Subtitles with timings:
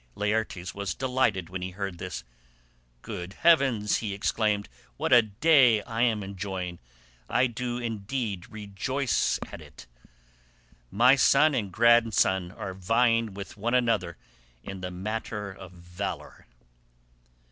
[0.15, 2.23] Laertes was delighted when he heard this.
[3.03, 6.79] "Good heavens," he exclaimed, "what a day I am enjoying:
[7.29, 9.85] I do indeed rejoice at it.
[10.89, 14.17] My son and grandson are vying with one another
[14.63, 16.47] in the matter of valour."